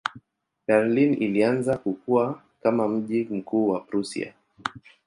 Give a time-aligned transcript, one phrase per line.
[0.67, 4.33] Berlin ilianza kukua kama mji mkuu wa Prussia.